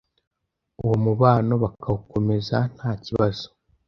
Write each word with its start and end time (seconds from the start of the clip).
uwo 0.83 0.95
mubano 1.05 1.53
bakawukomeza 1.63 2.57
ntakibazo. 2.75 3.45